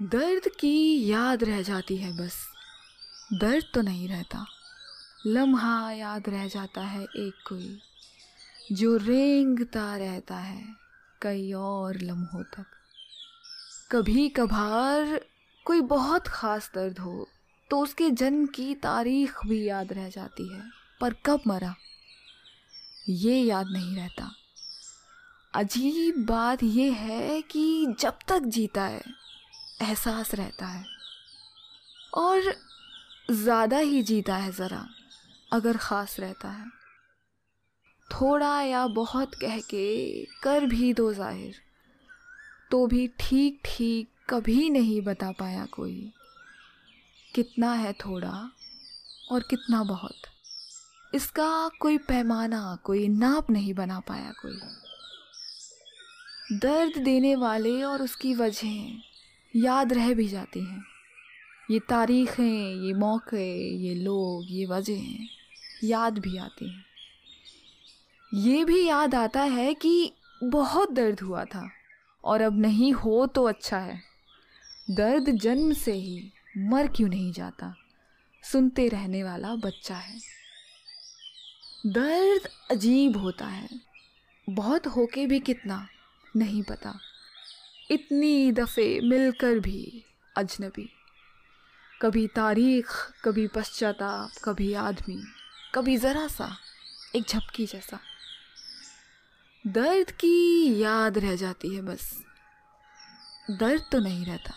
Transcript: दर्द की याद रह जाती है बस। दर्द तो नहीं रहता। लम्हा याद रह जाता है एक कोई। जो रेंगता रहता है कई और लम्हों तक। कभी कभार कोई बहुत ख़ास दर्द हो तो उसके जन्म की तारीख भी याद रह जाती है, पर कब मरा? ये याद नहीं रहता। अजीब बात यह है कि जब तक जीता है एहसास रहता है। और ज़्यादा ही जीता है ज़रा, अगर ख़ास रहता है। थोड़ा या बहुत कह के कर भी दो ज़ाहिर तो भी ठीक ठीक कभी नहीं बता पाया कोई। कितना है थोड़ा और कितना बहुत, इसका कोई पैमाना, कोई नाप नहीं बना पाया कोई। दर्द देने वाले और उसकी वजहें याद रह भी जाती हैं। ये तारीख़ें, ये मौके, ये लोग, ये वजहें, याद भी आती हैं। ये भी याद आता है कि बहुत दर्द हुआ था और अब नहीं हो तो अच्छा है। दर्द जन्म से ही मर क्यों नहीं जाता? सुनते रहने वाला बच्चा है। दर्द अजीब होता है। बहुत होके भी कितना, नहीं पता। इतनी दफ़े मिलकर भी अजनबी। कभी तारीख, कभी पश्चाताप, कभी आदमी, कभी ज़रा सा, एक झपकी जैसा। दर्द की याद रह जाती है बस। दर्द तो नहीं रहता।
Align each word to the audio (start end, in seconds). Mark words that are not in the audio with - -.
दर्द 0.00 0.48
की 0.60 1.08
याद 1.08 1.42
रह 1.44 1.62
जाती 1.62 1.96
है 1.96 2.10
बस। 2.16 2.34
दर्द 3.32 3.64
तो 3.74 3.80
नहीं 3.82 4.08
रहता। 4.08 4.44
लम्हा 5.26 5.92
याद 5.92 6.28
रह 6.28 6.46
जाता 6.48 6.80
है 6.80 7.02
एक 7.02 7.42
कोई। 7.48 7.78
जो 8.72 8.96
रेंगता 8.96 9.96
रहता 9.96 10.36
है 10.36 10.62
कई 11.22 11.52
और 11.52 12.00
लम्हों 12.00 12.42
तक। 12.42 12.66
कभी 13.92 14.28
कभार 14.28 15.20
कोई 15.66 15.80
बहुत 15.80 16.28
ख़ास 16.28 16.70
दर्द 16.74 16.98
हो 16.98 17.28
तो 17.70 17.80
उसके 17.80 18.10
जन्म 18.10 18.46
की 18.46 18.74
तारीख 18.74 19.46
भी 19.46 19.62
याद 19.68 19.92
रह 19.92 20.08
जाती 20.08 20.48
है, 20.48 20.62
पर 21.00 21.14
कब 21.26 21.40
मरा? 21.46 21.74
ये 23.08 23.40
याद 23.42 23.66
नहीं 23.66 23.96
रहता। 23.96 24.30
अजीब 25.54 26.24
बात 26.26 26.62
यह 26.62 26.94
है 26.94 27.42
कि 27.42 27.94
जब 28.00 28.18
तक 28.28 28.38
जीता 28.38 28.84
है 28.84 29.27
एहसास 29.80 30.34
रहता 30.34 30.66
है। 30.66 30.84
और 32.14 32.54
ज़्यादा 33.32 33.78
ही 33.78 34.02
जीता 34.02 34.36
है 34.36 34.52
ज़रा, 34.52 34.86
अगर 35.50 35.76
ख़ास 35.76 36.18
रहता 36.20 36.48
है। 36.48 36.66
थोड़ा 38.10 38.60
या 38.62 38.86
बहुत 38.88 39.34
कह 39.34 39.58
के 39.70 40.24
कर 40.42 40.66
भी 40.66 40.92
दो 40.94 41.12
ज़ाहिर 41.14 41.54
तो 42.70 42.86
भी 42.86 43.06
ठीक 43.20 43.60
ठीक 43.64 44.08
कभी 44.28 44.68
नहीं 44.70 45.00
बता 45.02 45.30
पाया 45.32 45.64
कोई। 45.66 46.12
कितना 47.34 47.72
है 47.72 47.92
थोड़ा 47.96 48.50
और 49.30 49.42
कितना 49.50 49.82
बहुत, 49.84 50.14
इसका 51.12 51.68
कोई 51.80 51.98
पैमाना, 51.98 52.78
कोई 52.84 53.08
नाप 53.08 53.50
नहीं 53.50 53.74
बना 53.74 54.00
पाया 54.00 54.32
कोई। 54.40 54.58
दर्द 56.58 56.98
देने 56.98 57.34
वाले 57.36 57.82
और 57.82 58.02
उसकी 58.02 58.34
वजहें 58.34 59.02
याद 59.56 59.92
रह 59.92 60.14
भी 60.14 60.28
जाती 60.28 60.60
हैं। 60.60 60.84
ये 61.70 61.80
तारीख़ें, 61.80 62.74
ये 62.74 62.92
मौके, 62.92 63.76
ये 63.76 63.94
लोग, 63.94 64.44
ये 64.46 64.66
वजहें, 64.66 65.28
याद 65.84 66.18
भी 66.18 66.36
आती 66.36 66.70
हैं। 66.70 66.84
ये 68.34 68.64
भी 68.64 68.86
याद 68.86 69.14
आता 69.14 69.40
है 69.40 69.74
कि 69.74 70.12
बहुत 70.44 70.92
दर्द 70.92 71.20
हुआ 71.20 71.44
था 71.44 71.70
और 72.24 72.40
अब 72.40 72.58
नहीं 72.60 72.92
हो 72.92 73.26
तो 73.26 73.44
अच्छा 73.44 73.78
है। 73.78 74.02
दर्द 74.90 75.30
जन्म 75.30 75.72
से 75.72 75.92
ही 75.92 76.32
मर 76.58 76.86
क्यों 76.86 77.08
नहीं 77.08 77.32
जाता? 77.32 77.74
सुनते 78.42 78.88
रहने 78.88 79.24
वाला 79.24 79.54
बच्चा 79.54 79.96
है। 79.96 80.18
दर्द 81.86 82.48
अजीब 82.70 83.16
होता 83.16 83.46
है। 83.46 83.68
बहुत 84.50 84.86
होके 84.86 85.26
भी 85.26 85.40
कितना, 85.40 85.88
नहीं 86.36 86.62
पता। 86.62 86.98
इतनी 87.90 88.52
दफ़े 88.52 89.00
मिलकर 89.00 89.58
भी 89.58 90.04
अजनबी। 90.36 90.92
कभी 92.02 92.26
तारीख, 92.26 92.86
कभी 93.24 93.46
पश्चाताप, 93.46 94.30
कभी 94.44 94.74
आदमी, 94.74 95.22
कभी 95.74 95.96
ज़रा 95.96 96.28
सा, 96.28 96.56
एक 97.16 97.24
झपकी 97.28 97.66
जैसा। 97.66 98.00
दर्द 99.66 100.10
की 100.10 100.78
याद 100.78 101.18
रह 101.18 101.36
जाती 101.36 101.74
है 101.74 101.82
बस। 101.82 102.22
दर्द 103.50 103.82
तो 103.92 103.98
नहीं 103.98 104.26
रहता। 104.26 104.54